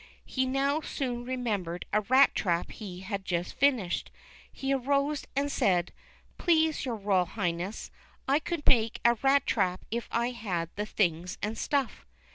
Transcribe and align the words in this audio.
He 0.25 0.47
now 0.47 0.81
soon 0.81 1.25
remembered 1.25 1.85
a 1.93 2.01
rat 2.01 2.33
trap 2.33 2.71
he 2.71 3.01
had 3.01 3.23
just 3.23 3.53
finished. 3.53 4.09
He 4.51 4.73
arose 4.73 5.27
and 5.35 5.51
said, 5.51 5.93
Please, 6.39 6.85
Your 6.85 6.95
Royal 6.95 7.25
Highness, 7.25 7.91
I 8.27 8.39
could 8.39 8.65
make 8.65 8.99
a 9.05 9.13
rat 9.21 9.45
trap 9.45 9.85
if 9.91 10.07
I 10.11 10.31
had 10.31 10.71
the 10.75 10.87
things 10.87 11.37
and 11.43 11.55
stuff." 11.55 12.07